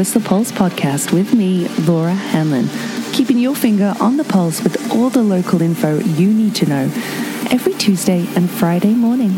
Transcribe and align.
You're 0.00 0.06
the 0.06 0.20
Pulse 0.20 0.50
podcast 0.50 1.12
with 1.12 1.34
me, 1.34 1.68
Laura 1.80 2.14
Hanlon, 2.14 2.70
keeping 3.12 3.38
your 3.38 3.54
finger 3.54 3.94
on 4.00 4.16
the 4.16 4.24
pulse 4.24 4.62
with 4.62 4.90
all 4.90 5.10
the 5.10 5.22
local 5.22 5.60
info 5.60 5.98
you 5.98 6.32
need 6.32 6.54
to 6.54 6.66
know 6.66 6.84
every 7.50 7.74
Tuesday 7.74 8.26
and 8.34 8.48
Friday 8.48 8.94
morning. 8.94 9.36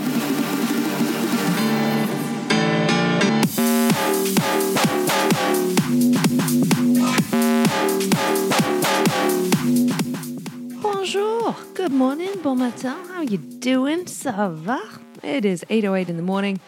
Bonjour, 10.81 11.57
good 11.75 11.91
morning, 11.91 12.41
bon 12.41 12.59
matin. 12.61 12.95
How 13.09 13.23
you 13.23 13.39
doing? 13.39 14.05
Ça 14.05 14.49
va? 14.49 14.79
It 15.25 15.45
is 15.45 15.65
8.08 15.69 16.09
in 16.09 16.17
the 16.17 16.23
morning 16.23 16.61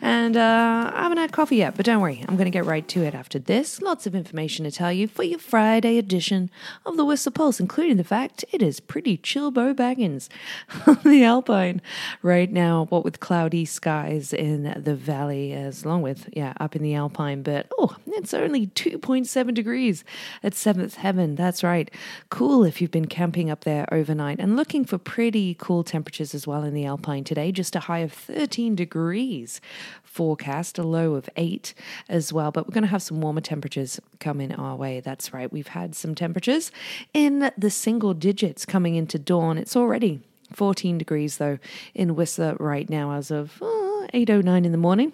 and 0.00 0.36
uh, 0.36 0.92
I 0.94 1.02
haven't 1.02 1.18
had 1.18 1.32
coffee 1.32 1.56
yet, 1.56 1.76
but 1.76 1.84
don't 1.84 2.00
worry, 2.00 2.24
I'm 2.28 2.36
going 2.36 2.46
to 2.46 2.50
get 2.50 2.64
right 2.64 2.86
to 2.88 3.02
it 3.02 3.14
after 3.14 3.38
this. 3.38 3.82
Lots 3.82 4.06
of 4.06 4.14
information 4.14 4.64
to 4.64 4.70
tell 4.70 4.92
you 4.92 5.08
for 5.08 5.22
your 5.24 5.38
Friday 5.38 5.98
edition 5.98 6.50
of 6.86 6.96
the 6.96 7.04
Whistler 7.04 7.32
Pulse, 7.32 7.58
including 7.58 7.96
the 7.96 8.04
fact 8.04 8.44
it 8.52 8.62
is 8.62 8.78
pretty 8.80 9.16
chill 9.16 9.50
Bo 9.50 9.74
Baggins 9.74 10.28
on 10.86 10.98
the 11.04 11.24
Alpine 11.24 11.82
right 12.22 12.50
now, 12.50 12.86
what 12.90 13.04
with 13.04 13.20
cloudy 13.20 13.64
skies 13.64 14.32
in 14.32 14.82
the 14.82 14.94
valley, 14.94 15.52
as 15.52 15.84
long 15.84 16.02
with, 16.02 16.28
yeah, 16.32 16.52
up 16.60 16.76
in 16.76 16.82
the 16.82 16.94
Alpine, 16.94 17.42
but 17.42 17.66
oh, 17.78 17.96
it's 18.06 18.34
only 18.34 18.68
2.7 18.68 19.54
degrees 19.54 20.04
at 20.42 20.54
Seventh 20.54 20.94
Heaven. 20.94 21.34
That's 21.34 21.64
right. 21.64 21.90
Cool 22.30 22.64
if 22.64 22.80
you've 22.80 22.90
been 22.90 23.06
camping 23.06 23.50
up 23.50 23.64
there 23.64 23.86
overnight 23.92 24.38
and 24.38 24.56
looking 24.56 24.84
for 24.84 24.98
pretty 24.98 25.54
cool 25.58 25.82
temperatures 25.82 26.34
as 26.34 26.46
well 26.46 26.62
in 26.62 26.74
the 26.74 26.84
Alpine 26.84 27.24
today, 27.24 27.50
just 27.50 27.74
a 27.74 27.80
high 27.80 27.98
of 28.00 28.12
13 28.12 28.74
degrees 28.74 29.60
forecast, 30.02 30.78
a 30.78 30.82
low 30.82 31.14
of 31.14 31.28
eight 31.36 31.74
as 32.08 32.32
well. 32.32 32.50
But 32.50 32.66
we're 32.66 32.74
going 32.74 32.82
to 32.82 32.90
have 32.90 33.02
some 33.02 33.20
warmer 33.20 33.40
temperatures 33.40 34.00
coming 34.20 34.52
our 34.54 34.76
way. 34.76 35.00
That's 35.00 35.32
right. 35.32 35.52
We've 35.52 35.68
had 35.68 35.94
some 35.94 36.14
temperatures 36.14 36.70
in 37.14 37.50
the 37.56 37.70
single 37.70 38.14
digits 38.14 38.64
coming 38.64 38.94
into 38.94 39.18
dawn. 39.18 39.58
It's 39.58 39.76
already 39.76 40.20
14 40.52 40.98
degrees 40.98 41.36
though 41.36 41.58
in 41.94 42.14
Whistler 42.14 42.56
right 42.58 42.88
now 42.88 43.12
as 43.12 43.30
of 43.30 43.60
uh, 43.60 43.66
oh, 43.66 44.06
8.09 44.14 44.64
in 44.64 44.72
the 44.72 44.78
morning. 44.78 45.12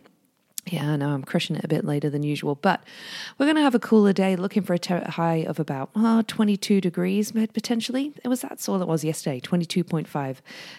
Yeah, 0.67 0.93
I 0.93 0.97
know 0.97 1.11
I'm 1.11 1.25
crushing 1.25 1.57
it 1.57 1.65
a 1.65 1.69
bit 1.69 1.85
later 1.85 2.09
than 2.09 2.23
usual, 2.23 2.55
but 2.55 2.83
we're 3.39 3.45
going 3.45 3.57
to 3.57 3.63
have 3.63 3.75
a 3.75 3.79
cooler 3.79 4.15
day, 4.15 4.35
looking 4.35 4.63
for 4.63 4.73
a 4.73 4.79
te- 4.79 4.95
high 4.95 5.45
of 5.47 5.61
about 5.61 5.91
oh, 5.95 6.23
22 6.27 6.81
degrees 6.81 7.33
potentially. 7.33 8.13
It 8.25 8.29
was 8.29 8.41
that's 8.41 8.67
all 8.69 8.81
it 8.81 8.89
was 8.89 9.05
yesterday, 9.05 9.41
22.5 9.41 10.37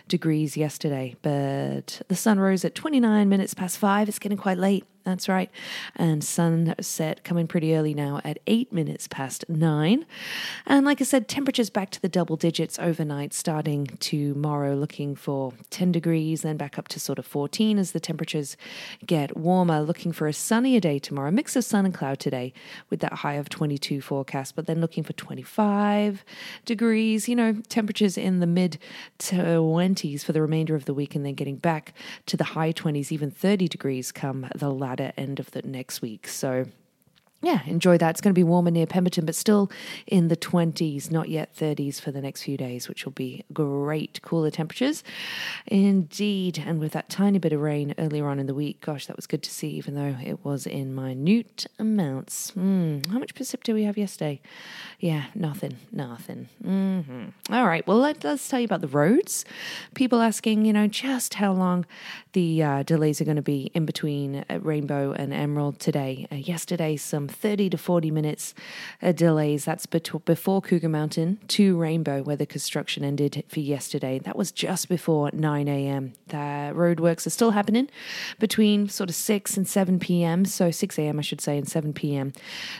degrees 0.08 0.58
yesterday. 0.58 1.16
But 1.22 2.02
the 2.08 2.16
sun 2.16 2.39
rose 2.39 2.66
at 2.66 2.73
29 2.73 3.30
minutes 3.30 3.53
past 3.53 3.78
five. 3.78 4.09
It's 4.09 4.17
getting 4.19 4.39
quite 4.39 4.58
late. 4.58 4.86
That's 5.06 5.30
right. 5.30 5.52
And 5.95 6.23
sunset 6.23 7.23
coming 7.23 7.45
pretty 7.45 7.75
early 7.75 7.94
now 7.94 8.22
at 8.23 8.39
eight 8.48 8.73
minutes 8.73 9.08
past 9.08 9.45
nine. 9.47 10.08
And 10.66 10.84
like 10.84 11.00
I 11.00 11.03
said, 11.03 11.28
temperatures 11.28 11.70
back 11.70 11.92
to 11.92 12.02
the 12.02 12.09
double 12.09 12.36
digits 12.36 12.80
overnight, 12.80 13.31
starting 13.31 13.86
tomorrow, 14.00 14.73
looking 14.73 15.16
for 15.16 15.53
10 15.70 15.92
degrees, 15.92 16.42
then 16.42 16.58
back 16.58 16.80
up 16.80 16.88
to 16.88 17.00
sort 17.00 17.20
of 17.20 17.25
14 17.28 17.78
as 17.78 17.92
the 17.92 18.00
temperatures 18.00 18.58
get 19.06 19.38
warmer. 19.38 19.80
Looking 19.80 20.12
for 20.12 20.28
a 20.28 20.34
sunnier 20.34 20.80
day 20.80 20.97
tomorrow, 20.97 21.30
mix 21.30 21.56
of 21.56 21.64
sun 21.64 21.86
and 21.86 21.94
cloud 21.94 22.17
today 22.17 22.52
with 22.90 23.00
that 23.02 23.14
high 23.14 23.36
of 23.36 23.47
22 23.47 24.02
forecast, 24.02 24.56
but 24.56 24.66
then 24.66 24.81
looking 24.81 25.03
for 25.03 25.14
25 25.14 26.25
degrees, 26.66 27.30
you 27.30 27.36
know, 27.36 27.53
temperatures 27.69 28.17
in 28.17 28.40
the 28.40 28.47
mid 28.47 28.79
20s 29.19 30.24
for 30.24 30.31
the 30.31 30.41
remainder 30.41 30.74
of 30.74 30.85
the 30.85 30.96
week, 30.96 31.13
and 31.13 31.24
then 31.24 31.35
getting 31.35 31.58
back 31.58 31.94
to 32.25 32.35
the 32.35 32.44
high 32.44 32.74
20s, 32.74 33.12
even 33.12 33.29
30 33.29 33.68
degrees 33.68 34.12
come 34.12 34.47
the 34.56 34.72
latter 34.72 34.94
end 35.01 35.39
of 35.39 35.51
the 35.51 35.61
next 35.61 36.01
week. 36.01 36.28
So 36.28 36.66
yeah, 37.45 37.61
enjoy 37.67 38.00
that. 38.00 38.09
It's 38.09 38.22
going 38.22 38.33
to 38.33 38.39
be 38.39 38.44
warmer 38.44 38.72
near 38.72 38.88
Pemberton, 38.88 39.23
but 39.23 39.35
still 39.35 39.69
in 40.07 40.29
the 40.29 40.35
20s, 40.35 41.11
not 41.11 41.29
yet 41.29 41.56
30s 41.56 42.01
for 42.01 42.11
the 42.11 42.19
next 42.19 42.41
few 42.41 42.57
days, 42.57 42.89
which 42.89 43.06
will 43.06 43.11
be 43.11 43.44
great. 43.53 44.19
Cooler 44.23 44.50
temperatures 44.50 45.03
indeed. 45.67 46.63
And 46.66 46.79
with 46.79 46.94
that 46.94 47.07
tiny 47.07 47.38
bit 47.38 47.53
of 47.53 47.61
rain 47.61 47.94
earlier 48.00 48.28
on 48.28 48.39
in 48.39 48.47
the 48.47 48.55
week, 48.55 48.81
gosh, 48.81 49.05
that 49.05 49.16
was 49.16 49.28
good 49.28 49.44
to 49.44 49.51
see, 49.51 49.67
even 49.69 49.94
though 49.94 50.17
it 50.25 50.44
was 50.44 50.66
in 50.66 50.95
minute 50.95 51.67
amounts. 51.78 52.50
Mm, 52.57 53.05
how 53.11 53.19
much 53.19 53.35
precip 53.35 53.61
did 53.61 53.73
we 53.73 53.84
have 53.84 53.95
yesterday? 53.95 54.41
Yeah, 55.00 55.25
nothing, 55.35 55.78
nothing. 55.91 56.50
Mm-hmm. 56.66 57.53
All 57.53 57.67
right, 57.67 57.85
well, 57.85 58.00
let, 58.00 58.25
us 58.25 58.47
tell 58.47 58.59
you 58.59 58.66
about 58.66 58.81
the 58.81 58.88
roads. 58.88 59.45
People 59.94 60.19
asking, 60.19 60.66
you 60.66 60.73
know, 60.73 60.88
just 60.88 61.35
how 61.35 61.51
long 61.51 61.85
the 62.34 62.63
uh, 62.63 62.84
delays 62.84 63.22
are 63.22 63.25
going 63.25 63.35
to 63.35 63.44
be 63.44 63.69
in 63.75 63.85
between 63.85 64.44
uh, 64.50 64.59
Rainbow 64.61 65.11
and 65.11 65.31
Emerald 65.31 65.79
today. 65.79 66.28
Uh, 66.31 66.35
yesterday, 66.35 66.95
some 66.95 67.28
30 67.35 67.69
to 67.72 67.78
40 67.78 68.12
minutes 68.12 68.53
uh, 69.01 69.12
delays. 69.12 69.66
That's 69.66 69.85
before 69.85 70.62
Cougar 70.62 70.90
Mountain 70.90 71.40
to 71.50 71.78
Rainbow, 71.78 72.23
where 72.23 72.35
the 72.35 72.46
construction 72.46 73.03
ended 73.03 73.44
for 73.47 73.59
yesterday. 73.59 74.19
That 74.19 74.35
was 74.35 74.51
just 74.51 74.90
before 74.90 75.29
9 75.34 75.68
a.m. 75.68 76.13
The 76.28 76.73
roadworks 76.73 77.28
are 77.28 77.31
still 77.31 77.51
happening 77.51 77.90
between 78.40 78.90
sort 78.90 79.09
of 79.09 79.16
6 79.16 79.57
and 79.57 79.68
7 79.68 80.00
p.m. 80.00 80.46
So 80.46 80.72
6 80.72 81.00
a.m., 81.00 81.19
I 81.19 81.22
should 81.22 81.41
say, 81.41 81.57
and 81.57 81.68
7 81.68 81.94
p.m. 81.94 82.34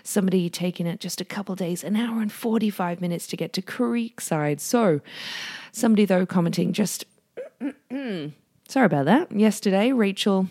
Somebody 0.04 0.50
taking 0.50 0.88
it 0.88 1.00
just 1.00 1.22
a 1.22 1.26
couple 1.26 1.56
days, 1.56 1.84
an 1.84 1.96
hour 1.96 2.22
and 2.22 2.32
45 2.32 3.02
minutes 3.02 3.28
to 3.28 3.38
get 3.38 3.54
to 3.54 3.62
Creekside. 3.62 4.60
So 4.60 5.02
somebody, 5.72 6.06
though, 6.06 6.26
commenting 6.26 6.74
just. 6.74 7.06
Sorry 8.68 8.86
about 8.86 9.06
that. 9.06 9.32
Yesterday, 9.32 9.92
Rachel 9.92 10.48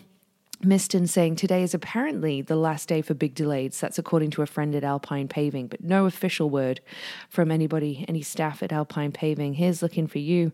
Miston 0.63 1.07
saying 1.07 1.35
today 1.35 1.63
is 1.63 1.73
apparently 1.73 2.41
the 2.41 2.55
last 2.55 2.87
day 2.87 3.01
for 3.01 3.13
big 3.13 3.35
delays. 3.35 3.79
That's 3.79 3.99
according 3.99 4.31
to 4.31 4.41
a 4.41 4.45
friend 4.45 4.73
at 4.75 4.83
Alpine 4.83 5.27
Paving, 5.27 5.67
but 5.67 5.83
no 5.83 6.05
official 6.05 6.49
word 6.49 6.81
from 7.29 7.51
anybody, 7.51 8.05
any 8.07 8.21
staff 8.21 8.63
at 8.63 8.71
Alpine 8.71 9.11
Paving. 9.11 9.55
Here's 9.55 9.81
looking 9.81 10.07
for 10.07 10.19
you, 10.19 10.51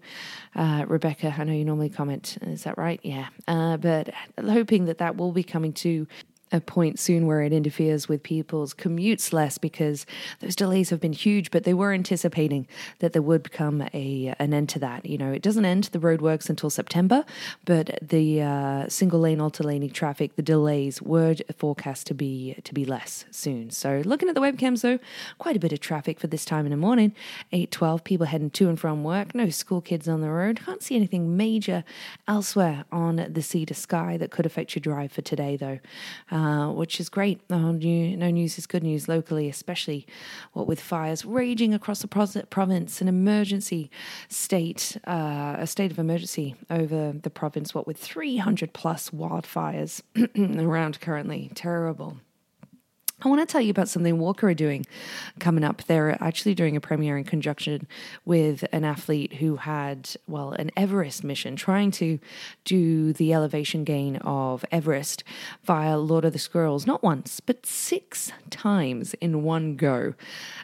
uh, 0.56 0.86
Rebecca. 0.88 1.36
I 1.38 1.44
know 1.44 1.54
you 1.54 1.66
normally 1.66 1.90
comment. 1.90 2.38
Is 2.42 2.64
that 2.64 2.78
right? 2.78 3.00
Yeah. 3.04 3.28
Uh, 3.48 3.78
but 3.78 4.10
hoping 4.40 4.86
that 4.86 4.98
that 4.98 5.18
will 5.18 5.32
be 5.32 5.44
coming 5.44 5.74
to 5.74 6.08
a 6.52 6.60
point 6.60 7.00
soon 7.00 7.26
where 7.28 7.42
it 7.42 7.54
interferes 7.54 8.08
with 8.08 8.24
people's 8.24 8.74
commutes 8.74 9.32
less 9.32 9.58
because 9.58 10.06
those 10.40 10.56
delays 10.56 10.90
have 10.90 11.00
been 11.00 11.14
huge, 11.14 11.52
but 11.52 11.64
they 11.64 11.74
were 11.74 11.94
anticipating 11.94 12.68
that 13.00 13.14
there 13.14 13.22
would 13.22 13.52
come 13.52 13.84
a 13.94 14.34
an 14.40 14.54
end 14.54 14.70
to 14.70 14.80
that. 14.80 15.06
You 15.06 15.18
know, 15.18 15.32
it 15.32 15.42
doesn't 15.42 15.66
end 15.66 15.86
the 15.86 16.00
roadworks 16.00 16.50
until 16.50 16.70
September, 16.70 17.24
but 17.66 17.98
the 18.02 18.42
uh, 18.42 18.88
single 18.90 19.20
lane 19.20 19.40
alternating 19.40 19.90
traffic, 19.92 20.36
the 20.36 20.42
delays 20.42 21.02
were 21.02 21.36
forecast 21.58 22.08
to 22.08 22.14
be 22.14 22.56
to 22.64 22.74
be 22.74 22.86
less 22.86 23.26
soon. 23.32 23.70
So 23.70 24.02
looking 24.06 24.30
at 24.30 24.36
the 24.36 24.42
webcams 24.42 24.82
though, 24.82 25.00
quite 25.38 25.56
a 25.56 25.60
bit 25.60 25.72
of 25.72 25.80
traffic 25.80 26.20
for 26.20 26.28
this 26.28 26.46
time 26.46 26.66
in 26.66 26.72
the 26.72 26.78
morning. 26.78 27.16
Eight 27.52 27.72
twelve 27.72 28.04
people 28.04 28.28
heading 28.28 28.50
to 28.52 28.70
and 28.70 28.80
from 28.80 29.04
work. 29.04 29.34
No 29.34 29.50
school 29.50 29.82
kids 29.82 30.08
on 30.08 30.22
the 30.22 30.30
road. 30.30 30.60
Can't 30.66 30.84
see 30.84 30.96
anything 30.96 31.38
major 31.38 31.84
elsewhere 32.28 32.86
on 32.92 33.28
the 33.30 33.42
sea 33.42 33.66
to 33.66 33.74
sky 33.74 34.18
that 34.18 34.32
could 34.32 34.46
affect 34.46 34.76
your 34.76 34.82
drive 34.82 35.12
for 35.12 35.22
today 35.22 35.56
though. 35.56 35.80
Uh, 36.42 36.72
which 36.72 37.00
is 37.00 37.08
great. 37.08 37.40
Oh, 37.50 37.72
new, 37.72 38.18
no 38.18 38.32
news 38.32 38.58
is 38.58 38.66
good 38.66 38.84
news 38.84 39.08
locally, 39.08 39.48
especially 39.48 40.08
what 40.54 40.68
with 40.68 40.82
fires 40.82 41.24
raging 41.24 41.74
across 41.74 42.02
the 42.02 42.08
province, 42.08 43.02
an 43.02 43.08
emergency 43.08 43.92
state, 44.28 44.98
uh, 45.06 45.56
a 45.60 45.68
state 45.68 45.92
of 45.92 46.00
emergency 46.00 46.56
over 46.70 47.14
the 47.14 47.30
province, 47.30 47.76
what 47.76 47.86
with 47.86 47.98
300 47.98 48.74
plus 48.74 49.12
wildfires 49.12 50.02
around 50.60 51.00
currently. 51.00 51.52
Terrible. 51.54 52.18
I 53.24 53.30
want 53.30 53.40
to 53.40 53.46
tell 53.46 53.62
you 53.62 53.70
about 53.70 53.88
something 53.88 54.18
WORCA 54.18 54.44
are 54.44 54.54
doing 54.56 54.84
coming 55.40 55.64
up. 55.64 55.84
They're 55.84 56.18
actually 56.24 56.56
doing 56.56 56.76
a 56.76 56.82
premiere 56.82 57.18
in 57.20 57.24
conjunction 57.24 57.88
with 58.26 58.66
an 58.72 58.84
athlete 58.84 59.34
who 59.34 59.58
had, 59.58 60.10
well, 60.28 60.54
an 60.54 60.72
Everest 60.76 61.24
mission, 61.24 61.56
trying 61.56 61.92
to 61.92 62.18
do 62.66 63.14
the 63.14 63.32
elevation 63.32 63.84
gain 63.84 64.16
of 64.18 64.66
Everest 64.72 65.24
via 65.64 66.00
Lord 66.00 66.26
of 66.26 66.34
the 66.34 66.40
Squirrels, 66.40 66.88
not 66.88 67.04
once, 67.04 67.40
but 67.40 67.64
six 67.64 68.32
times 68.50 69.14
in 69.16 69.44
one 69.44 69.76
go. 69.76 70.16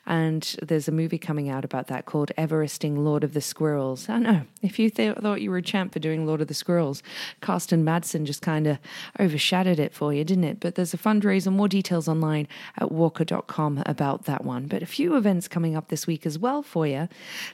And 0.07 0.55
there's 0.63 0.87
a 0.87 0.91
movie 0.91 1.19
coming 1.19 1.49
out 1.49 1.63
about 1.63 1.87
that 1.87 2.05
called 2.05 2.31
Everesting 2.39 3.03
Lord 3.03 3.23
of 3.23 3.33
the 3.33 3.41
Squirrels. 3.41 4.09
I 4.09 4.17
know, 4.17 4.41
if 4.63 4.79
you 4.79 4.89
th- 4.89 5.17
thought 5.17 5.41
you 5.41 5.51
were 5.51 5.57
a 5.57 5.61
champ 5.61 5.93
for 5.93 5.99
doing 5.99 6.25
Lord 6.25 6.41
of 6.41 6.47
the 6.47 6.55
Squirrels, 6.55 7.03
Carsten 7.39 7.85
Madsen 7.85 8.23
just 8.23 8.41
kind 8.41 8.65
of 8.65 8.79
overshadowed 9.19 9.79
it 9.79 9.93
for 9.93 10.11
you, 10.11 10.23
didn't 10.23 10.45
it? 10.45 10.59
But 10.59 10.73
there's 10.73 10.95
a 10.95 10.97
fundraiser, 10.97 11.53
more 11.53 11.67
details 11.67 12.07
online 12.07 12.46
at 12.77 12.91
worca.com 12.91 13.83
about 13.85 14.25
that 14.25 14.43
one. 14.43 14.67
But 14.67 14.83
a 14.83 14.87
few 14.87 15.15
events 15.15 15.47
coming 15.47 15.75
up 15.75 15.89
this 15.89 16.07
week 16.07 16.25
as 16.25 16.37
well 16.39 16.61
for 16.61 16.87
you 16.87 17.07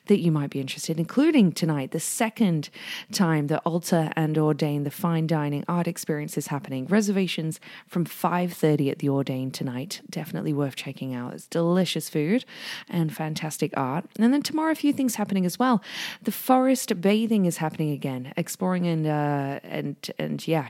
that 0.07 0.19
you 0.19 0.31
might 0.31 0.50
be 0.50 0.60
interested, 0.60 0.98
in, 0.98 1.00
including 1.00 1.51
tonight, 1.51 1.92
the 1.92 2.00
second 2.00 2.69
time 3.12 3.48
the 3.48 3.60
Alta 3.60 4.12
and 4.16 4.36
Audain, 4.36 4.84
the 4.84 4.92
fine 4.92 5.28
dining 5.28 5.63
art 5.68 5.88
experience 5.88 6.38
is 6.38 6.48
happening. 6.48 6.86
Reservations 6.88 7.60
from 7.88 8.06
5.30 8.06 8.92
at 8.92 9.00
the 9.00 9.07
Audain 9.07 9.51
tonight. 9.51 10.01
Definitely 10.10 10.54
worth 10.54 10.75
checking 10.75 11.13
out. 11.13 11.34
It's 11.34 11.48
delicious 11.48 12.10
food 12.10 12.45
and 12.90 13.13
fantastic 13.13 13.74
art. 13.78 14.06
And 14.18 14.34
then 14.34 14.42
tomorrow, 14.42 14.72
a 14.72 14.75
few 14.75 14.94
things 14.94 15.16
happening 15.16 15.45
as 15.45 15.60
well. 15.60 15.84
The 16.24 16.31
forest 16.31 17.01
bathing 17.01 17.45
is 17.45 17.57
happening 17.57 17.92
again, 17.92 18.34
exploring 18.38 18.88
and, 18.88 19.07
uh, 19.07 19.60
and, 19.63 19.95
and 20.18 20.48
yeah, 20.48 20.68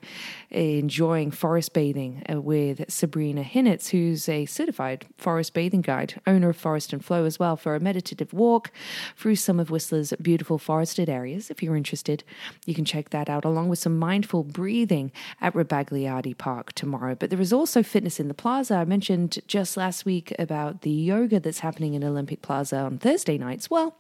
enjoying 0.52 1.32
forest 1.32 1.74
bathing 1.74 2.24
uh, 2.32 2.42
with 2.42 2.86
Sabrina 2.92 3.44
Hinnitz, 3.44 3.90
who's 4.14 4.30
a 4.30 4.46
certified 4.46 5.08
forest 5.18 5.56
bathing 5.56 5.82
guide, 5.82 6.22
owner 6.28 6.50
of 6.50 6.56
Forest 6.56 6.94
and 6.94 7.04
Flow 7.04 7.26
as 7.26 7.40
well, 7.40 7.56
for 7.56 7.74
a 7.74 7.80
meditative 7.80 8.32
walk 8.32 8.70
through 9.18 9.36
some 9.36 9.60
of 9.60 9.72
Whistler's 9.72 10.14
beautiful 10.22 10.60
forested 10.60 11.10
areas. 11.10 11.50
If 11.50 11.64
you're 11.64 11.76
interested, 11.76 12.24
you 12.68 12.76
can 12.76 12.86
check 12.86 13.10
that 13.10 13.28
out, 13.28 13.44
along 13.44 13.70
with 13.70 13.80
some 13.80 13.98
mindful 13.98 14.44
breathing 14.44 15.12
at 15.42 15.56
Rebagliati 15.56 16.38
Park 16.38 16.74
tomorrow. 16.74 17.16
But 17.16 17.32
there 17.32 17.42
is 17.42 17.52
also 17.52 17.82
fitness 17.82 18.20
in 18.20 18.28
the 18.28 18.36
plaza. 18.36 18.76
I 18.76 18.86
mentioned 18.86 19.40
just 19.48 19.78
last 19.78 20.06
week 20.06 20.32
about 20.38 20.82
the 20.82 20.92
yoga 20.92 21.40
that's 21.40 21.60
happening 21.60 21.96
in 21.96 22.04
Olympic 22.04 22.44
Plaza 22.44 22.78
on 22.78 23.00
Thursday 23.00 23.40
nights. 23.40 23.68
Well, 23.68 23.96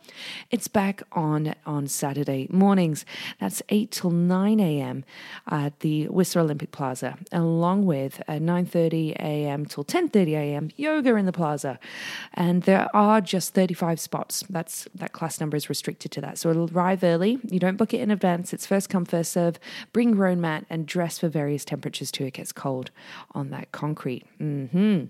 it's 0.52 0.68
back 0.68 1.02
on 1.14 1.56
on 1.66 1.88
Saturday 1.88 2.48
mornings. 2.52 3.04
That's 3.40 3.64
8 3.70 3.90
till 3.90 4.12
9 4.12 4.60
a.m. 4.60 5.06
at 5.50 5.80
the 5.80 6.08
Whistler 6.10 6.44
Olympic 6.44 6.72
Plaza, 6.72 7.18
along 7.32 7.88
with 7.88 8.22
uh, 8.28 8.34
9:30 8.34 9.16
a.m. 9.16 9.66
till 9.66 9.84
10:30 10.10 10.34
a.m. 10.34 10.70
yoga 10.76 11.16
in 11.16 11.26
the 11.26 11.32
plaza. 11.32 11.80
And 12.34 12.64
there 12.64 12.88
are 12.96 13.22
just 13.22 13.54
35 13.54 14.00
spots. 14.00 14.44
That's 14.50 14.88
that 14.96 15.14
class 15.14 15.40
number 15.40 15.58
is 15.58 15.70
restricted 15.70 16.12
to 16.12 16.22
that. 16.22 16.38
So 16.38 16.50
it'll 16.50 16.70
arrive 16.72 17.04
early. 17.04 17.40
You 17.50 17.60
don't 17.60 17.78
book 17.78 17.94
it 17.94 18.02
in 18.02 18.12
advance. 18.12 18.54
It's 18.54 18.66
first 18.66 18.90
come 18.90 19.06
first 19.06 19.32
serve. 19.32 19.60
Bring 19.92 20.16
your 20.16 20.28
own 20.28 20.42
mat 20.42 20.66
and 20.70 20.86
dress 20.86 21.20
for 21.20 21.30
various 21.30 21.66
temperatures 21.66 22.12
too. 22.12 22.26
It 22.26 22.34
gets 22.34 22.52
cold 22.52 22.92
on 23.32 23.50
that 23.52 23.72
concrete. 23.72 24.26
Mhm 24.40 25.10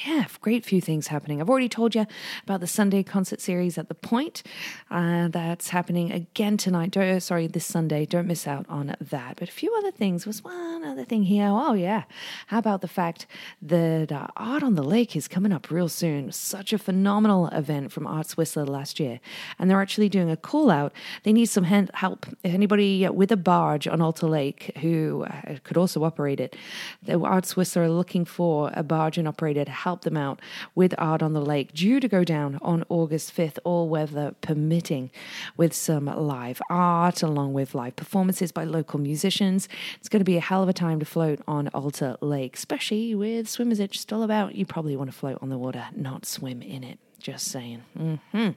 yeah, 0.00 0.24
great 0.40 0.64
few 0.64 0.80
things 0.80 1.08
happening. 1.08 1.40
I've 1.40 1.50
already 1.50 1.68
told 1.68 1.94
you 1.94 2.06
about 2.44 2.60
the 2.60 2.66
Sunday 2.66 3.02
concert 3.02 3.42
series 3.42 3.76
at 3.76 3.88
the 3.88 3.94
Point. 3.94 4.42
Uh, 4.90 5.28
that's 5.28 5.68
happening 5.68 6.10
again 6.10 6.56
tonight. 6.56 6.92
Don't, 6.92 7.04
uh, 7.04 7.20
sorry, 7.20 7.46
this 7.46 7.66
Sunday. 7.66 8.06
Don't 8.06 8.26
miss 8.26 8.46
out 8.46 8.64
on 8.70 8.96
that. 9.00 9.36
But 9.36 9.50
a 9.50 9.52
few 9.52 9.74
other 9.76 9.90
things. 9.90 10.26
Was 10.26 10.42
one 10.42 10.82
other 10.82 11.04
thing 11.04 11.24
here. 11.24 11.46
Oh 11.46 11.74
yeah, 11.74 12.04
how 12.46 12.58
about 12.58 12.80
the 12.80 12.88
fact 12.88 13.26
that 13.60 14.10
uh, 14.10 14.28
Art 14.36 14.62
on 14.62 14.76
the 14.76 14.82
Lake 14.82 15.14
is 15.14 15.28
coming 15.28 15.52
up 15.52 15.70
real 15.70 15.90
soon? 15.90 16.32
Such 16.32 16.72
a 16.72 16.78
phenomenal 16.78 17.48
event 17.48 17.92
from 17.92 18.06
Arts 18.06 18.34
Whistler 18.34 18.64
last 18.64 18.98
year, 18.98 19.20
and 19.58 19.70
they're 19.70 19.82
actually 19.82 20.08
doing 20.08 20.30
a 20.30 20.36
call 20.38 20.70
out. 20.70 20.94
They 21.22 21.34
need 21.34 21.46
some 21.46 21.64
help. 21.64 22.26
Anybody 22.42 23.06
with 23.10 23.30
a 23.30 23.36
barge 23.36 23.86
on 23.86 24.00
Alta 24.00 24.26
Lake 24.26 24.72
who 24.78 25.24
uh, 25.24 25.58
could 25.64 25.76
also 25.76 26.02
operate 26.02 26.40
it. 26.40 26.56
The 27.02 27.20
Arts 27.20 27.56
Whistler 27.56 27.82
are 27.82 27.90
looking 27.90 28.24
for 28.24 28.70
a 28.72 28.82
barge 28.82 29.18
and 29.18 29.28
operator 29.28 29.66
to 29.66 29.81
help 29.84 30.02
them 30.02 30.16
out 30.16 30.40
with 30.74 30.94
Art 30.98 31.22
on 31.22 31.32
the 31.32 31.40
Lake, 31.40 31.72
due 31.72 32.00
to 32.00 32.08
go 32.08 32.24
down 32.24 32.58
on 32.62 32.84
August 32.88 33.34
5th, 33.36 33.58
all 33.64 33.88
weather 33.88 34.34
permitting, 34.40 35.10
with 35.56 35.72
some 35.72 36.06
live 36.06 36.60
art 36.70 37.22
along 37.22 37.52
with 37.52 37.74
live 37.74 37.96
performances 37.96 38.52
by 38.52 38.64
local 38.64 38.98
musicians. 38.98 39.68
It's 39.98 40.08
going 40.08 40.20
to 40.20 40.24
be 40.24 40.36
a 40.36 40.40
hell 40.40 40.62
of 40.62 40.68
a 40.68 40.72
time 40.72 40.98
to 41.00 41.06
float 41.06 41.40
on 41.46 41.68
Alta 41.74 42.18
Lake, 42.20 42.56
especially 42.56 43.14
with 43.14 43.48
Swimmers 43.48 43.80
Itch 43.80 44.00
still 44.00 44.22
about. 44.22 44.54
You 44.54 44.66
probably 44.66 44.96
want 44.96 45.10
to 45.10 45.16
float 45.16 45.38
on 45.42 45.48
the 45.48 45.58
water, 45.58 45.86
not 45.94 46.26
swim 46.26 46.62
in 46.62 46.84
it. 46.84 46.98
Just 47.18 47.46
saying. 47.46 47.82
Mm-hmm. 47.96 48.50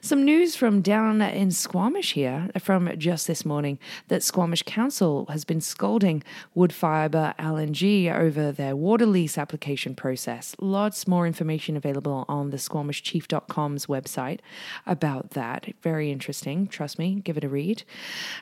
Some 0.00 0.24
news 0.24 0.54
from 0.54 0.80
down 0.80 1.20
in 1.20 1.50
Squamish 1.50 2.12
here 2.12 2.50
from 2.60 2.96
just 2.98 3.26
this 3.26 3.44
morning 3.44 3.78
that 4.06 4.22
Squamish 4.22 4.62
Council 4.62 5.26
has 5.26 5.44
been 5.44 5.60
scolding 5.60 6.22
Woodfibre 6.56 7.36
LNG 7.36 8.14
over 8.14 8.52
their 8.52 8.76
water 8.76 9.06
lease 9.06 9.36
application 9.36 9.96
process. 9.96 10.54
Lots 10.60 11.08
more 11.08 11.26
information 11.26 11.76
available 11.76 12.24
on 12.28 12.50
the 12.50 12.58
squamishchief.com's 12.58 13.86
website 13.86 14.38
about 14.86 15.30
that. 15.30 15.66
Very 15.82 16.12
interesting. 16.12 16.68
Trust 16.68 16.98
me, 16.98 17.16
give 17.16 17.36
it 17.36 17.44
a 17.44 17.48
read. 17.48 17.82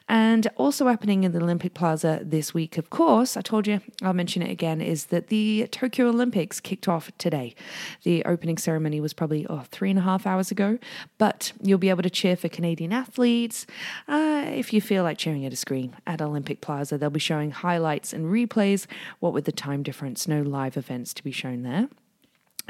And 0.08 0.48
also 0.56 0.86
happening 0.88 1.24
in 1.24 1.32
the 1.32 1.40
Olympic 1.40 1.72
Plaza 1.72 2.20
this 2.22 2.52
week, 2.52 2.76
of 2.76 2.90
course, 2.90 3.36
I 3.36 3.40
told 3.40 3.66
you, 3.66 3.80
I'll 4.02 4.12
mention 4.12 4.42
it 4.42 4.50
again, 4.50 4.82
is 4.82 5.06
that 5.06 5.28
the 5.28 5.68
Tokyo 5.70 6.08
Olympics 6.08 6.60
kicked 6.60 6.86
off 6.86 7.10
today. 7.16 7.54
The 8.02 8.24
opening 8.26 8.58
ceremony 8.58 9.00
was 9.00 9.14
probably 9.14 9.46
oh, 9.48 9.64
three 9.70 9.90
and 9.90 9.98
a 9.98 10.02
half 10.02 10.26
hours 10.26 10.50
ago, 10.50 10.78
but 11.16 11.45
you'll 11.62 11.78
be 11.78 11.90
able 11.90 12.02
to 12.02 12.10
cheer 12.10 12.36
for 12.36 12.48
Canadian 12.48 12.92
athletes. 12.92 13.66
Uh, 14.08 14.44
if 14.46 14.72
you 14.72 14.80
feel 14.80 15.02
like 15.02 15.18
cheering 15.18 15.44
at 15.44 15.52
a 15.52 15.56
screen 15.56 15.96
at 16.06 16.22
Olympic 16.22 16.60
Plaza, 16.60 16.98
they'll 16.98 17.10
be 17.10 17.20
showing 17.20 17.50
highlights 17.50 18.12
and 18.12 18.26
replays. 18.26 18.86
What 19.20 19.32
with 19.32 19.44
the 19.44 19.52
time 19.52 19.82
difference, 19.82 20.28
no 20.28 20.42
live 20.42 20.76
events 20.76 21.14
to 21.14 21.24
be 21.24 21.32
shown 21.32 21.62
there. 21.62 21.88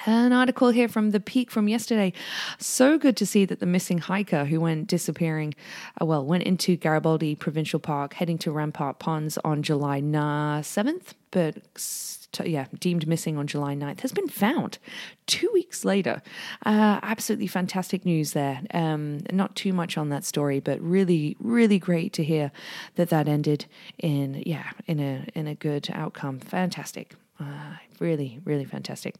An 0.04 0.32
article 0.32 0.70
here 0.70 0.88
from 0.88 1.10
the 1.10 1.20
Pique 1.20 1.50
from 1.50 1.68
yesterday. 1.68 2.12
So 2.58 2.98
good 2.98 3.16
to 3.16 3.24
see 3.24 3.46
that 3.46 3.60
the 3.60 3.66
missing 3.66 3.98
hiker 3.98 4.44
who 4.44 4.60
went 4.60 4.88
disappearing, 4.88 5.54
uh, 6.00 6.04
well, 6.04 6.24
went 6.24 6.42
into 6.42 6.76
Garibaldi 6.76 7.34
Provincial 7.34 7.80
Park, 7.80 8.14
heading 8.14 8.36
to 8.38 8.52
Rampart 8.52 8.98
Ponds 8.98 9.38
on 9.38 9.62
July 9.62 10.02
7th, 10.02 11.14
but 11.36 11.58
yeah, 12.46 12.64
deemed 12.80 13.06
missing 13.06 13.36
on 13.36 13.46
July 13.46 13.74
9th, 13.74 14.00
has 14.00 14.12
been 14.12 14.26
found 14.26 14.78
two 15.26 15.50
weeks 15.52 15.84
later. 15.84 16.22
Uh, 16.64 16.98
absolutely 17.02 17.46
fantastic 17.46 18.06
news 18.06 18.32
there. 18.32 18.62
Um, 18.72 19.20
not 19.30 19.54
too 19.54 19.74
much 19.74 19.98
on 19.98 20.08
that 20.08 20.24
story, 20.24 20.58
but 20.60 20.80
really, 20.80 21.36
really 21.38 21.78
great 21.78 22.14
to 22.14 22.24
hear 22.24 22.52
that 22.94 23.10
that 23.10 23.28
ended 23.28 23.66
in 23.98 24.42
yeah 24.46 24.70
in 24.86 24.98
a 24.98 25.26
in 25.34 25.46
a 25.46 25.54
good 25.54 25.90
outcome. 25.92 26.40
Fantastic. 26.40 27.14
Uh, 27.38 27.76
really, 28.00 28.40
really 28.44 28.64
fantastic. 28.64 29.16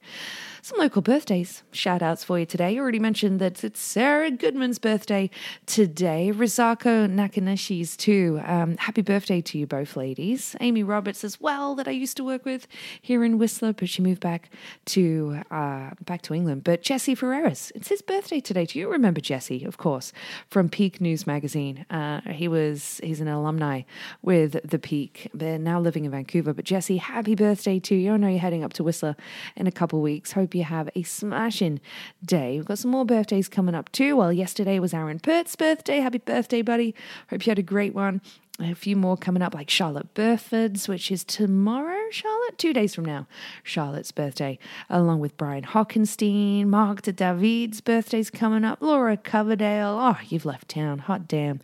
Some 0.62 0.78
local 0.78 1.02
birthdays, 1.02 1.62
shout 1.72 2.02
outs 2.02 2.24
for 2.24 2.38
you 2.38 2.46
today. 2.46 2.74
You 2.74 2.80
already 2.80 2.98
mentioned 2.98 3.40
that 3.40 3.62
it's 3.62 3.80
Sarah 3.80 4.30
Goodman's 4.30 4.78
birthday 4.78 5.30
today. 5.66 6.32
Rizako 6.34 7.08
Nakanishi's 7.08 7.96
too. 7.96 8.40
Um, 8.44 8.76
happy 8.76 9.02
birthday 9.02 9.40
to 9.42 9.58
you 9.58 9.66
both, 9.66 9.96
ladies. 9.96 10.56
Amy 10.60 10.82
Roberts 10.82 11.22
as 11.24 11.40
well, 11.40 11.74
that 11.76 11.86
I 11.86 11.92
used 11.92 12.16
to 12.16 12.24
work 12.24 12.44
with 12.44 12.66
here 13.00 13.24
in 13.24 13.38
Whistler, 13.38 13.72
but 13.72 13.88
she 13.88 14.02
moved 14.02 14.20
back 14.20 14.50
to 14.86 15.40
uh, 15.50 15.90
back 16.04 16.22
to 16.22 16.34
England. 16.34 16.64
But 16.64 16.82
Jesse 16.82 17.14
Ferreras, 17.14 17.70
it's 17.74 17.88
his 17.88 18.02
birthday 18.02 18.40
today. 18.40 18.66
Do 18.66 18.78
you 18.78 18.90
remember 18.90 19.20
Jesse? 19.20 19.64
Of 19.64 19.78
course, 19.78 20.12
from 20.48 20.68
Pique 20.68 21.00
News 21.00 21.26
magazine. 21.26 21.86
Uh, 21.90 22.20
he 22.32 22.48
was 22.48 23.00
he's 23.02 23.20
an 23.20 23.28
alumni 23.28 23.82
with 24.22 24.58
the 24.68 24.78
Pique. 24.78 25.28
They're 25.32 25.58
now 25.58 25.80
living 25.80 26.04
in 26.04 26.10
Vancouver. 26.10 26.52
But 26.52 26.64
Jesse, 26.64 26.96
happy 26.96 27.34
birthday 27.34 27.78
to 27.80 27.94
you. 27.94 28.12
I 28.12 28.16
know 28.16 28.28
you're 28.28 28.38
heading 28.38 28.64
up 28.66 28.74
to 28.74 28.84
Whistler 28.84 29.16
in 29.56 29.66
a 29.66 29.72
couple 29.72 30.02
weeks. 30.02 30.32
Hope 30.32 30.54
you 30.54 30.64
have 30.64 30.90
a 30.94 31.02
smashing 31.02 31.80
day. 32.22 32.56
We've 32.56 32.66
got 32.66 32.78
some 32.78 32.90
more 32.90 33.06
birthdays 33.06 33.48
coming 33.48 33.74
up 33.74 33.90
too. 33.92 34.16
Well, 34.16 34.32
yesterday 34.32 34.78
was 34.78 34.92
Aaron 34.92 35.20
Pert's 35.20 35.56
birthday. 35.56 36.00
Happy 36.00 36.18
birthday, 36.18 36.60
buddy. 36.60 36.94
Hope 37.30 37.46
you 37.46 37.50
had 37.50 37.58
a 37.58 37.62
great 37.62 37.94
one 37.94 38.20
a 38.60 38.74
few 38.74 38.96
more 38.96 39.16
coming 39.16 39.42
up, 39.42 39.54
like 39.54 39.68
Charlotte 39.68 40.14
Burford's, 40.14 40.88
which 40.88 41.10
is 41.10 41.24
tomorrow, 41.24 42.10
Charlotte, 42.10 42.58
two 42.58 42.72
days 42.72 42.94
from 42.94 43.04
now, 43.04 43.26
Charlotte's 43.62 44.12
birthday, 44.12 44.58
along 44.88 45.20
with 45.20 45.36
Brian 45.36 45.64
Hockenstein, 45.64 46.66
Mark 46.66 47.02
de 47.02 47.12
David's 47.12 47.80
birthday's 47.80 48.30
coming 48.30 48.64
up, 48.64 48.80
Laura 48.80 49.16
Coverdale, 49.16 49.98
oh, 50.00 50.18
you've 50.28 50.46
left 50.46 50.68
town, 50.68 51.00
hot 51.00 51.28
damn, 51.28 51.60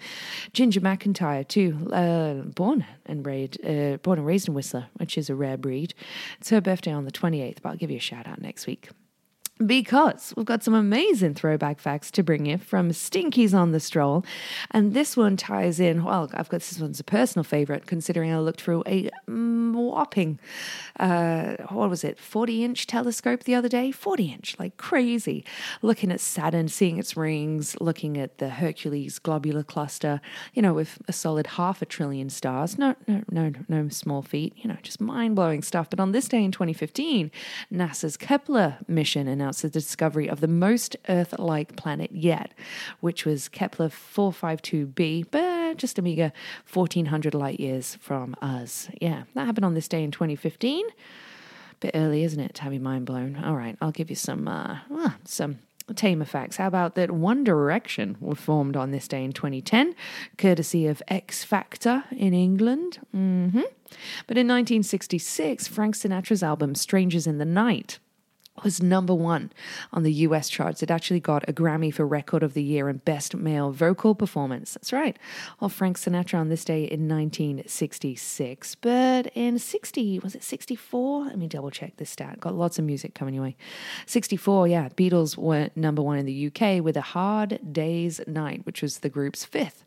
Ginger 0.52 0.80
McIntyre 0.80 1.46
too, 1.46 1.90
uh, 1.92 2.34
born 2.34 2.84
and 3.06 3.24
raised, 3.24 3.64
uh, 3.64 3.96
born 3.98 4.18
and 4.18 4.26
raised 4.26 4.48
in 4.48 4.54
Whistler, 4.54 4.86
which 4.94 5.16
is 5.16 5.30
a 5.30 5.34
rare 5.34 5.56
breed. 5.56 5.94
It's 6.40 6.50
her 6.50 6.60
birthday 6.60 6.92
on 6.92 7.04
the 7.04 7.12
28th, 7.12 7.62
but 7.62 7.70
I'll 7.70 7.76
give 7.76 7.90
you 7.90 7.96
a 7.96 8.00
shout 8.00 8.26
out 8.26 8.40
next 8.40 8.66
week 8.66 8.90
because 9.66 10.32
we've 10.36 10.46
got 10.46 10.62
some 10.62 10.74
amazing 10.74 11.34
throwback 11.34 11.78
facts 11.78 12.10
to 12.12 12.22
bring 12.22 12.46
you 12.46 12.58
from 12.58 12.90
Stinkies 12.90 13.54
on 13.54 13.72
the 13.72 13.80
Stroll. 13.80 14.24
And 14.70 14.94
this 14.94 15.16
one 15.16 15.36
ties 15.36 15.80
in, 15.80 16.04
well, 16.04 16.30
I've 16.34 16.48
got 16.48 16.60
this 16.60 16.78
one's 16.78 17.00
a 17.00 17.04
personal 17.04 17.44
favorite, 17.44 17.86
considering 17.86 18.32
I 18.32 18.38
looked 18.38 18.60
through 18.60 18.82
a 18.86 19.10
whopping, 19.92 20.38
uh, 20.98 21.56
what 21.68 21.90
was 21.90 22.02
it, 22.02 22.18
40 22.18 22.64
inch 22.64 22.86
telescope 22.86 23.44
the 23.44 23.54
other 23.54 23.68
day? 23.68 23.92
40 23.92 24.32
inch, 24.32 24.56
like 24.58 24.76
crazy. 24.76 25.44
Looking 25.82 26.10
at 26.10 26.20
Saturn, 26.20 26.68
seeing 26.68 26.98
its 26.98 27.16
rings, 27.16 27.76
looking 27.80 28.18
at 28.18 28.38
the 28.38 28.48
Hercules 28.48 29.18
globular 29.18 29.62
cluster, 29.62 30.20
you 30.54 30.62
know, 30.62 30.74
with 30.74 30.98
a 31.06 31.12
solid 31.12 31.46
half 31.46 31.82
a 31.82 31.86
trillion 31.86 32.30
stars. 32.30 32.78
No, 32.78 32.96
no, 33.06 33.22
no, 33.30 33.52
no 33.68 33.88
small 33.88 34.22
feat, 34.22 34.54
you 34.56 34.68
know, 34.68 34.78
just 34.82 35.00
mind 35.00 35.36
blowing 35.36 35.62
stuff. 35.62 35.90
But 35.90 36.00
on 36.00 36.12
this 36.12 36.28
day 36.28 36.42
in 36.42 36.52
2015, 36.52 37.30
NASA's 37.72 38.16
Kepler 38.16 38.78
mission 38.88 39.28
announced 39.28 39.62
the 39.62 39.70
discovery 39.70 40.28
of 40.28 40.40
the 40.40 40.48
most 40.48 40.96
Earth 41.08 41.38
like 41.38 41.76
planet 41.76 42.10
yet, 42.12 42.52
which 43.00 43.24
was 43.24 43.48
Kepler 43.48 43.88
452b, 43.88 45.26
but 45.30 45.61
just 45.78 45.98
a 45.98 46.02
meager 46.02 46.32
1400 46.72 47.34
light 47.34 47.60
years 47.60 47.96
from 48.00 48.34
us. 48.40 48.88
Yeah, 49.00 49.24
that 49.34 49.46
happened 49.46 49.64
on 49.64 49.74
this 49.74 49.88
day 49.88 50.02
in 50.02 50.10
2015. 50.10 50.86
Bit 51.80 51.92
early, 51.94 52.22
isn't 52.22 52.38
it, 52.38 52.54
to 52.54 52.62
have 52.62 52.72
your 52.72 52.82
mind 52.82 53.06
blown? 53.06 53.42
All 53.44 53.56
right, 53.56 53.76
I'll 53.80 53.92
give 53.92 54.08
you 54.08 54.16
some 54.16 54.46
uh, 54.46 54.78
well, 54.88 55.14
some 55.24 55.58
tame 55.94 56.22
effects. 56.22 56.56
How 56.56 56.66
about 56.66 56.94
that 56.94 57.10
One 57.10 57.44
Direction 57.44 58.16
were 58.20 58.34
formed 58.34 58.76
on 58.76 58.90
this 58.90 59.08
day 59.08 59.24
in 59.24 59.32
2010, 59.32 59.94
courtesy 60.38 60.86
of 60.86 61.02
X 61.08 61.44
Factor 61.44 62.04
in 62.12 62.34
England? 62.34 63.00
Mm-hmm. 63.14 63.62
But 64.26 64.38
in 64.38 64.46
1966, 64.48 65.66
Frank 65.68 65.96
Sinatra's 65.96 66.42
album 66.42 66.74
Strangers 66.74 67.26
in 67.26 67.38
the 67.38 67.44
Night 67.44 67.98
was 68.62 68.82
number 68.82 69.14
one 69.14 69.52
on 69.92 70.02
the 70.02 70.12
US 70.12 70.48
charts. 70.48 70.82
It 70.82 70.90
actually 70.90 71.20
got 71.20 71.48
a 71.48 71.52
Grammy 71.52 71.92
for 71.92 72.06
Record 72.06 72.42
of 72.42 72.54
the 72.54 72.62
Year 72.62 72.88
and 72.88 73.04
Best 73.04 73.34
Male 73.34 73.70
Vocal 73.70 74.14
Performance. 74.14 74.74
That's 74.74 74.92
right. 74.92 75.18
of 75.60 75.72
Frank 75.72 75.98
Sinatra 75.98 76.38
on 76.38 76.48
this 76.48 76.64
day 76.64 76.84
in 76.84 77.08
1966. 77.08 78.74
But 78.76 79.26
in 79.34 79.58
60, 79.58 80.18
was 80.20 80.34
it 80.34 80.42
64? 80.42 81.26
Let 81.26 81.38
me 81.38 81.48
double 81.48 81.70
check 81.70 81.96
this 81.96 82.10
stat. 82.10 82.40
Got 82.40 82.54
lots 82.54 82.78
of 82.78 82.84
music 82.84 83.14
coming 83.14 83.34
your 83.34 83.44
way. 83.44 83.56
64, 84.06 84.68
yeah. 84.68 84.88
Beatles 84.90 85.36
were 85.36 85.70
number 85.76 86.02
one 86.02 86.18
in 86.18 86.26
the 86.26 86.46
UK 86.46 86.82
with 86.82 86.96
A 86.96 87.02
Hard 87.02 87.60
Day's 87.72 88.20
Night, 88.26 88.64
which 88.64 88.82
was 88.82 88.98
the 88.98 89.08
group's 89.08 89.44
fifth 89.44 89.84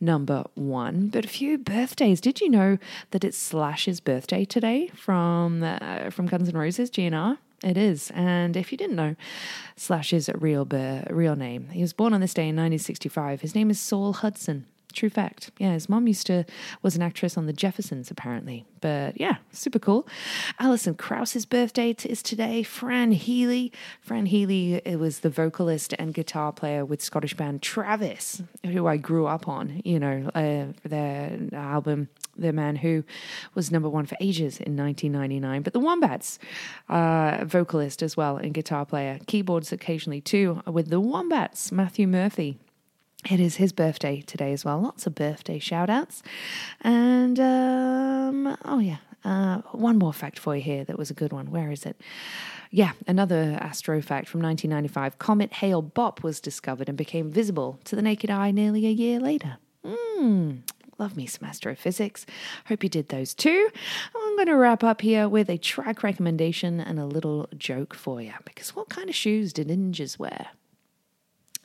number 0.00 0.44
one. 0.54 1.08
But 1.08 1.24
a 1.24 1.28
few 1.28 1.58
birthdays. 1.58 2.20
Did 2.20 2.40
you 2.40 2.48
know 2.48 2.78
that 3.10 3.24
it's 3.24 3.38
Slash's 3.38 4.00
birthday 4.00 4.44
today 4.44 4.88
from, 4.94 5.62
uh, 5.62 6.10
from 6.10 6.26
Guns 6.26 6.48
N' 6.48 6.56
Roses, 6.56 6.90
GNR? 6.90 7.38
It 7.62 7.76
is. 7.76 8.10
And 8.14 8.56
if 8.56 8.70
you 8.70 8.78
didn't 8.78 8.96
know, 8.96 9.16
Slash's 9.76 10.30
real 10.34 10.64
real 11.10 11.36
name. 11.36 11.68
He 11.70 11.80
was 11.80 11.92
born 11.92 12.14
on 12.14 12.20
this 12.20 12.34
day 12.34 12.42
in 12.42 12.56
1965. 12.56 13.40
His 13.40 13.54
name 13.54 13.70
is 13.70 13.80
Saul 13.80 14.12
Hudson. 14.12 14.66
True 14.92 15.10
fact. 15.10 15.50
Yeah, 15.58 15.74
his 15.74 15.88
mom 15.88 16.08
used 16.08 16.26
to 16.28 16.44
was 16.82 16.96
an 16.96 17.02
actress 17.02 17.36
on 17.36 17.46
The 17.46 17.52
Jeffersons, 17.52 18.10
apparently. 18.10 18.64
But 18.80 19.20
yeah, 19.20 19.36
super 19.52 19.78
cool. 19.78 20.08
Alison 20.58 20.94
Krauss's 20.94 21.44
birthday 21.44 21.94
is 22.04 22.22
today. 22.22 22.62
Fran 22.62 23.12
Healy. 23.12 23.70
Fran 24.00 24.26
Healy 24.26 24.76
it 24.76 24.98
was 24.98 25.20
the 25.20 25.30
vocalist 25.30 25.94
and 25.98 26.14
guitar 26.14 26.52
player 26.52 26.84
with 26.84 27.02
Scottish 27.02 27.34
band 27.34 27.60
Travis, 27.62 28.42
who 28.64 28.86
I 28.86 28.96
grew 28.96 29.26
up 29.26 29.46
on. 29.46 29.82
You 29.84 30.00
know, 30.00 30.30
uh, 30.34 30.72
their 30.88 31.38
album 31.52 32.08
the 32.38 32.52
man 32.52 32.76
who 32.76 33.04
was 33.54 33.70
number 33.70 33.88
one 33.88 34.06
for 34.06 34.16
ages 34.20 34.60
in 34.60 34.76
1999. 34.76 35.62
But 35.62 35.72
the 35.72 35.80
Wombats, 35.80 36.38
uh, 36.88 37.44
vocalist 37.44 38.02
as 38.02 38.16
well 38.16 38.36
and 38.36 38.54
guitar 38.54 38.86
player, 38.86 39.18
keyboards 39.26 39.72
occasionally 39.72 40.20
too, 40.20 40.62
with 40.66 40.88
the 40.88 41.00
Wombats, 41.00 41.72
Matthew 41.72 42.06
Murphy. 42.06 42.58
It 43.28 43.40
is 43.40 43.56
his 43.56 43.72
birthday 43.72 44.20
today 44.22 44.52
as 44.52 44.64
well. 44.64 44.80
Lots 44.80 45.06
of 45.06 45.14
birthday 45.14 45.58
shout 45.58 45.90
outs. 45.90 46.22
And, 46.80 47.38
um, 47.40 48.56
oh 48.64 48.78
yeah, 48.78 48.98
uh, 49.24 49.58
one 49.72 49.98
more 49.98 50.12
fact 50.12 50.38
for 50.38 50.54
you 50.54 50.62
here 50.62 50.84
that 50.84 50.98
was 50.98 51.10
a 51.10 51.14
good 51.14 51.32
one. 51.32 51.50
Where 51.50 51.70
is 51.70 51.84
it? 51.84 52.00
Yeah, 52.70 52.92
another 53.06 53.58
astro 53.60 54.00
fact 54.00 54.28
from 54.28 54.40
1995. 54.42 55.18
Comet 55.18 55.54
Hale 55.54 55.82
Bopp 55.82 56.22
was 56.22 56.40
discovered 56.40 56.88
and 56.88 56.96
became 56.96 57.30
visible 57.30 57.80
to 57.84 57.96
the 57.96 58.02
naked 58.02 58.30
eye 58.30 58.50
nearly 58.50 58.86
a 58.86 58.90
year 58.90 59.18
later. 59.18 59.58
Hmm. 59.84 60.58
Love 60.98 61.16
me 61.16 61.26
some 61.26 61.48
astrophysics. 61.48 62.26
Hope 62.66 62.82
you 62.82 62.88
did 62.88 63.08
those 63.08 63.32
too. 63.32 63.70
I'm 64.16 64.36
going 64.36 64.48
to 64.48 64.56
wrap 64.56 64.82
up 64.82 65.00
here 65.00 65.28
with 65.28 65.48
a 65.48 65.56
track 65.56 66.02
recommendation 66.02 66.80
and 66.80 66.98
a 66.98 67.06
little 67.06 67.48
joke 67.56 67.94
for 67.94 68.20
you. 68.20 68.32
Because 68.44 68.74
what 68.74 68.88
kind 68.88 69.08
of 69.08 69.14
shoes 69.14 69.52
did 69.52 69.68
ninjas 69.68 70.18
wear? 70.18 70.48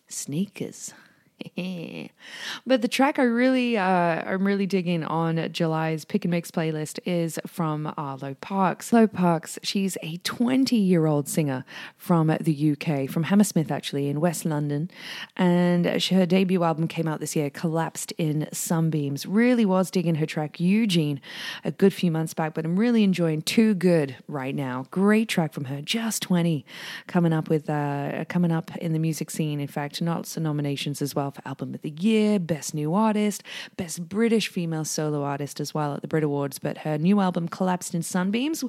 Sneakers. 0.07 0.93
but 2.65 2.81
the 2.81 2.87
track 2.87 3.19
I 3.19 3.23
really, 3.23 3.77
uh, 3.77 3.83
I'm 3.83 4.45
really 4.45 4.65
digging 4.65 5.03
on 5.03 5.51
July's 5.51 6.05
pick 6.05 6.25
and 6.25 6.31
mix 6.31 6.51
playlist 6.51 6.99
is 7.05 7.39
from 7.45 7.93
Arlo 7.97 8.35
Parks. 8.35 8.93
Lo 8.93 9.07
Parks, 9.07 9.59
she's 9.63 9.97
a 10.01 10.17
20 10.17 10.75
year 10.75 11.05
old 11.05 11.27
singer 11.27 11.65
from 11.97 12.35
the 12.39 12.71
UK, 12.71 13.09
from 13.09 13.23
Hammersmith 13.23 13.71
actually, 13.71 14.07
in 14.07 14.19
West 14.19 14.45
London. 14.45 14.89
And 15.35 16.01
she, 16.01 16.15
her 16.15 16.25
debut 16.25 16.63
album 16.63 16.87
came 16.87 17.07
out 17.07 17.19
this 17.19 17.35
year, 17.35 17.49
Collapsed 17.49 18.11
in 18.13 18.47
Sunbeams. 18.51 19.25
Really 19.25 19.65
was 19.65 19.91
digging 19.91 20.15
her 20.15 20.25
track 20.25 20.59
Eugene 20.59 21.19
a 21.63 21.71
good 21.71 21.93
few 21.93 22.11
months 22.11 22.33
back, 22.33 22.53
but 22.53 22.65
I'm 22.65 22.77
really 22.77 23.03
enjoying 23.03 23.41
Too 23.41 23.73
Good 23.73 24.15
right 24.27 24.55
now. 24.55 24.85
Great 24.91 25.27
track 25.27 25.53
from 25.53 25.65
her, 25.65 25.81
just 25.81 26.21
20, 26.21 26.65
coming 27.07 27.33
up 27.33 27.49
with, 27.49 27.69
uh, 27.69 28.25
coming 28.29 28.51
up 28.51 28.75
in 28.77 28.93
the 28.93 28.99
music 28.99 29.29
scene. 29.29 29.59
In 29.59 29.67
fact, 29.67 30.01
lots 30.01 30.37
of 30.37 30.43
nominations 30.43 31.01
as 31.01 31.15
well 31.15 31.32
Album 31.45 31.73
of 31.73 31.81
the 31.81 31.93
Year, 31.99 32.39
Best 32.39 32.73
New 32.73 32.93
Artist, 32.93 33.43
Best 33.77 34.07
British 34.07 34.47
Female 34.47 34.85
Solo 34.85 35.23
Artist 35.23 35.59
as 35.59 35.73
well 35.73 35.93
at 35.95 36.01
the 36.01 36.07
Brit 36.07 36.23
Awards. 36.23 36.59
But 36.59 36.79
her 36.79 36.97
new 36.97 37.19
album, 37.19 37.47
Collapsed 37.47 37.95
in 37.95 38.03
Sunbeams, 38.03 38.63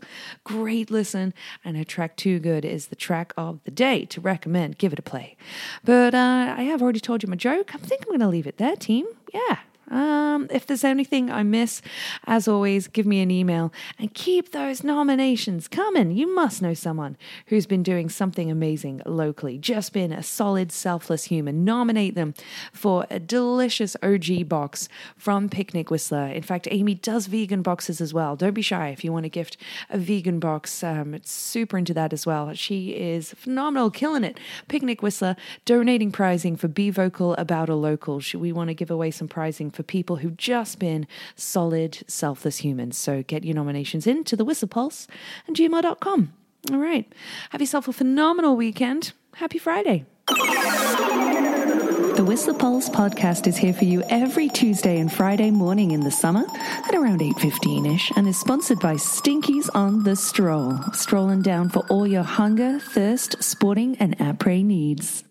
great 0.44 0.90
listen. 0.90 1.34
And 1.64 1.76
her 1.76 1.84
track 1.84 2.16
Too 2.16 2.38
Good 2.38 2.64
is 2.64 2.86
the 2.86 2.96
track 2.96 3.32
of 3.36 3.62
the 3.64 3.70
day 3.70 4.04
to 4.06 4.20
recommend. 4.20 4.78
Give 4.78 4.92
it 4.92 4.98
a 4.98 5.02
play. 5.02 5.36
But 5.84 6.14
uh, 6.14 6.54
I 6.56 6.62
have 6.62 6.82
already 6.82 7.00
told 7.00 7.22
you 7.22 7.28
my 7.28 7.36
joke. 7.36 7.74
I 7.74 7.78
think 7.78 8.02
I'm 8.02 8.08
going 8.08 8.20
to 8.20 8.28
leave 8.28 8.46
it 8.46 8.58
there, 8.58 8.76
team. 8.76 9.06
Yeah. 9.32 9.58
Um, 9.94 10.48
if 10.50 10.66
there's 10.66 10.82
anything 10.82 11.30
I 11.30 11.44
miss, 11.44 11.80
as 12.26 12.48
always, 12.48 12.88
give 12.88 13.06
me 13.06 13.20
an 13.20 13.30
email 13.30 13.72
and 13.96 14.12
keep 14.12 14.50
those 14.50 14.82
nominations 14.82 15.68
coming. 15.68 16.10
You 16.10 16.34
must 16.34 16.60
know 16.60 16.74
someone 16.74 17.16
who's 17.46 17.64
been 17.64 17.84
doing 17.84 18.08
something 18.08 18.50
amazing 18.50 19.02
locally, 19.06 19.56
just 19.56 19.92
been 19.92 20.12
a 20.12 20.24
solid, 20.24 20.72
selfless 20.72 21.24
human. 21.24 21.64
Nominate 21.64 22.16
them 22.16 22.34
for 22.72 23.06
a 23.08 23.20
delicious 23.20 23.96
OG 24.02 24.48
box 24.48 24.88
from 25.16 25.48
Picnic 25.48 25.92
Whistler. 25.92 26.26
In 26.26 26.42
fact, 26.42 26.66
Amy 26.72 26.96
does 26.96 27.26
vegan 27.26 27.62
boxes 27.62 28.00
as 28.00 28.12
well. 28.12 28.34
Don't 28.34 28.52
be 28.52 28.62
shy 28.62 28.88
if 28.88 29.04
you 29.04 29.12
want 29.12 29.26
to 29.26 29.30
gift 29.30 29.56
a 29.88 29.96
vegan 29.96 30.40
box. 30.40 30.82
Um, 30.82 31.14
it's 31.14 31.30
super 31.30 31.78
into 31.78 31.94
that 31.94 32.12
as 32.12 32.26
well. 32.26 32.52
She 32.54 32.90
is 32.90 33.30
phenomenal, 33.34 33.92
killing 33.92 34.24
it. 34.24 34.40
Picnic 34.66 35.02
Whistler 35.02 35.36
donating 35.64 36.10
prizing 36.10 36.56
for 36.56 36.66
Be 36.66 36.90
Vocal 36.90 37.34
About 37.34 37.68
a 37.68 37.76
Local. 37.76 38.18
Should 38.18 38.40
we 38.40 38.50
want 38.50 38.68
to 38.68 38.74
give 38.74 38.90
away 38.90 39.12
some 39.12 39.28
prizing 39.28 39.70
for 39.70 39.83
people 39.84 40.16
who've 40.16 40.36
just 40.36 40.78
been 40.78 41.06
solid, 41.36 42.02
selfless 42.06 42.58
humans. 42.58 42.98
So 42.98 43.22
get 43.22 43.44
your 43.44 43.54
nominations 43.54 44.06
in 44.06 44.24
to 44.24 44.36
the 44.36 44.44
Whistle 44.44 44.68
Pulse 44.68 45.06
and 45.46 45.56
gmail.com. 45.56 46.32
All 46.72 46.78
right. 46.78 47.12
Have 47.50 47.60
yourself 47.60 47.88
a 47.88 47.92
phenomenal 47.92 48.56
weekend. 48.56 49.12
Happy 49.34 49.58
Friday. 49.58 50.06
The 52.16 52.24
Whistler 52.24 52.54
Pulse 52.54 52.88
podcast 52.88 53.46
is 53.46 53.56
here 53.56 53.74
for 53.74 53.84
you 53.84 54.02
every 54.08 54.48
Tuesday 54.48 55.00
and 55.00 55.12
Friday 55.12 55.50
morning 55.50 55.90
in 55.90 56.00
the 56.00 56.12
summer 56.12 56.44
at 56.48 56.94
around 56.94 57.20
8.15ish 57.20 58.12
and 58.16 58.28
is 58.28 58.38
sponsored 58.38 58.78
by 58.78 58.94
Stinkies 58.94 59.68
on 59.74 60.04
the 60.04 60.14
Stroll. 60.14 60.78
Strolling 60.92 61.42
down 61.42 61.68
for 61.68 61.80
all 61.88 62.06
your 62.06 62.22
hunger, 62.22 62.78
thirst, 62.78 63.42
sporting 63.42 63.96
and 63.98 64.16
après 64.18 64.64
needs. 64.64 65.24